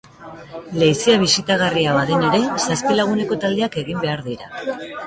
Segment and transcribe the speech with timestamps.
[0.83, 4.55] Leizea bisitagarria baden ere, zazpi laguneko taldeak egin behar dira.